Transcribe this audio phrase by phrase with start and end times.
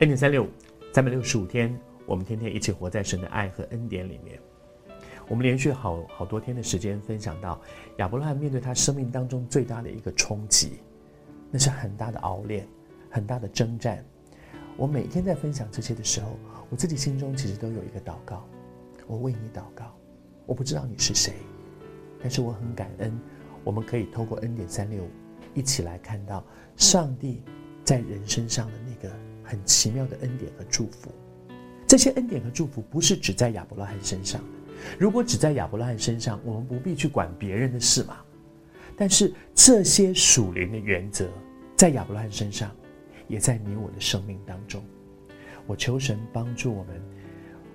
[0.00, 0.44] 恩典三六，
[0.92, 1.72] 三百六十五天，
[2.04, 4.36] 我们天天一起活在神的爱和恩典里面。
[5.28, 7.60] 我们连续好好多天的时间分享到
[7.98, 10.80] 亚伯拉罕面对他生命当中最大的一个冲击，
[11.48, 12.66] 那是很大的熬炼，
[13.08, 14.04] 很大的征战。
[14.76, 16.36] 我每天在分享这些的时候，
[16.70, 18.44] 我自己心中其实都有一个祷告，
[19.06, 19.96] 我为你祷告。
[20.44, 21.34] 我不知道你是谁，
[22.20, 23.16] 但是我很感恩，
[23.62, 25.04] 我们可以透过恩典三六
[25.54, 26.44] 一起来看到
[26.76, 27.40] 上帝
[27.84, 31.12] 在人身上的那个很奇妙的恩典和祝福。
[31.86, 34.40] 这些恩典和祝福不是只在亚伯拉罕身上。
[34.98, 38.16] 如果只在亚伯拉罕身上，我们不必去管别人的事嘛。
[38.96, 41.28] 但是这些属灵的原则，
[41.76, 42.70] 在亚伯拉罕身上，
[43.28, 44.82] 也在你我的生命当中。
[45.66, 47.00] 我求神帮助我们。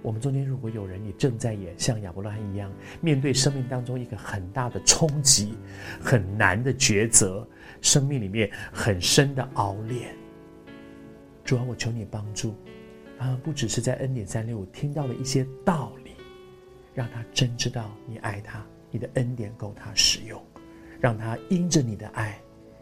[0.00, 5.54] 我们中间如果有人也正在也像亚伯拉罕一样，面对生命当中一个很大的冲击、
[6.00, 7.46] 很难的抉择，
[7.80, 10.14] 生命里面很深的熬炼。
[11.48, 12.54] 主啊，我求你帮助
[13.18, 13.40] 啊！
[13.42, 16.10] 不只是在恩典三六五听到了一些道理。
[16.92, 20.44] 让他真知道你爱他，你的恩典够他使用，
[21.00, 22.38] 让他因着你的爱，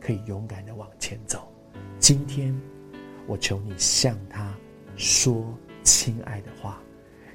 [0.00, 1.48] 可以勇敢的往前走。
[2.00, 2.52] 今天，
[3.28, 4.52] 我求你向他
[4.96, 6.82] 说亲爱的话，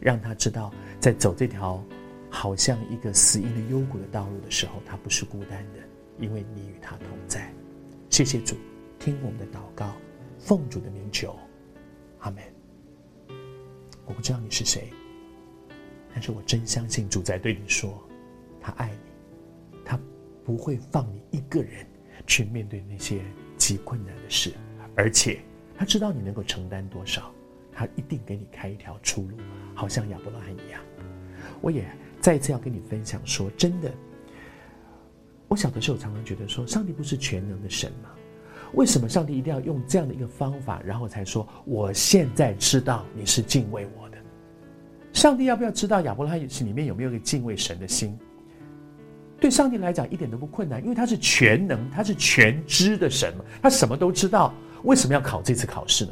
[0.01, 1.81] 让他知道，在走这条
[2.29, 5.79] 好像一个死荫的幽谷的道路的时候，他不是孤单的，
[6.19, 7.49] 因为你与他同在。
[8.09, 8.57] 谢谢主，
[8.99, 9.93] 听我们的祷告，
[10.45, 11.37] 奉主的名求，
[12.19, 12.43] 阿门。
[14.05, 14.89] 我不知道你是谁。
[16.13, 18.03] 但是我真相信主在对你说，
[18.59, 19.97] 他爱你，他
[20.43, 21.87] 不会放你一个人
[22.27, 23.23] 去面对那些
[23.57, 24.51] 极困难的事，
[24.95, 25.39] 而且
[25.77, 27.31] 他知道你能够承担多少，
[27.71, 29.37] 他一定给你开一条出路，
[29.73, 30.81] 好像亚伯拉罕一样。
[31.61, 31.85] 我也
[32.19, 33.89] 再一次要跟你分享说，真的，
[35.47, 38.09] 我小的时候常常觉得说，上帝不是全能的神吗？
[38.73, 44.17] 为什么上帝一定要用这样的一个方法，然后才说我现在知道你是敬畏我的？
[45.13, 48.17] 上帝要不要知道亚伯拉罕心里面有没有一个敬畏神的心？
[49.39, 54.53] 对上帝来讲一点都不困难，因为他是全能，他是全知的神，他什么都知道。
[54.83, 56.11] 为什么要考这次考试呢？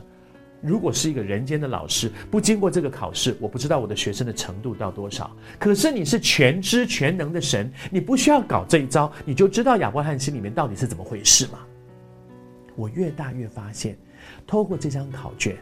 [0.61, 5.31] 如果是一个人间的老师，不经过这个考试，我不知道我的学生的程度到多少。
[5.57, 11.57] 可是你是全知全能的神，你不需要搞这一招，你就知道亚伯拉罕心里面到底是怎么回事嘛。
[12.75, 13.97] 我越大越发现，
[14.45, 15.57] 透过这张考卷，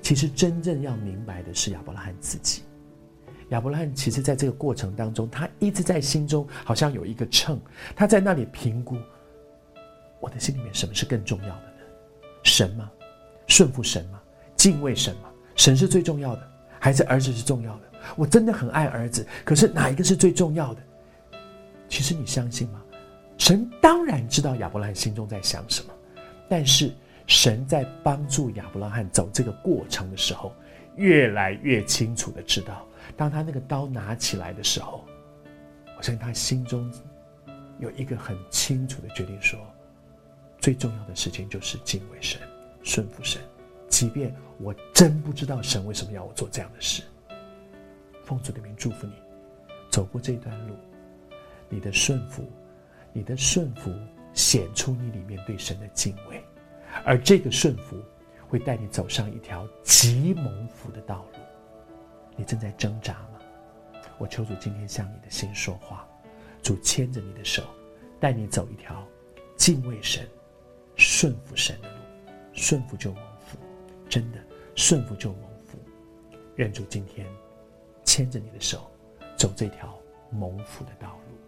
[0.00, 2.62] 其实真正要明白的是亚伯拉罕自己。
[3.50, 7.60] 亚伯拉罕其实在这个过程当中，他一直在心中好像有一个秤，
[7.94, 8.96] 他在那里评估，
[10.20, 11.84] 我的心里面什么是更重要的呢？
[12.42, 12.90] 神吗？
[13.46, 14.20] 顺服神吗？
[14.56, 15.30] 敬畏神吗？
[15.56, 16.50] 神是最重要的，
[16.80, 17.82] 还是儿子是重要的？
[18.16, 20.82] 我真的很爱儿子，可是哪一个是最重要的？
[21.88, 22.82] 其实你相信吗？
[23.36, 25.92] 神当然知道亚伯拉罕心中在想什么，
[26.48, 26.92] 但是
[27.26, 30.52] 神在帮助亚伯拉罕走这个过程的时候，
[30.96, 32.86] 越来越清楚的知道。
[33.16, 35.04] 当他那个刀拿起来的时候，
[35.96, 36.90] 我相信他心中
[37.78, 39.58] 有一个很清楚的决定说，
[40.58, 42.40] 最重要的事情就是敬畏神、
[42.82, 43.40] 顺服神，
[43.88, 47.02] 即便我真不知道神为什么要我做这样的事。
[48.24, 49.12] 奉主的名祝福你，
[49.90, 50.74] 走过这段路，
[51.68, 52.50] 你的顺服，
[53.12, 53.92] 你的顺服
[54.34, 56.44] 显出你里面对神的敬畏，
[57.04, 57.96] 而这个顺服
[58.48, 61.38] 会带你走上一条极蒙福的道路。
[62.36, 63.38] 你正在挣扎吗？
[64.18, 66.06] 我求主今天向你的心说话，
[66.62, 67.62] 主牵着你的手，
[68.20, 69.06] 带你走一条
[69.56, 70.28] 敬畏神、
[70.96, 71.94] 顺服神的路。
[72.52, 73.58] 顺服就蒙福，
[74.08, 74.38] 真的
[74.76, 75.76] 顺服就蒙福。
[76.54, 77.26] 愿主今天
[78.04, 78.88] 牵着你的手，
[79.36, 79.98] 走这条
[80.30, 81.43] 蒙福的道路。